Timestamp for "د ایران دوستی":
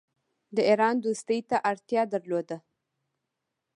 0.55-1.39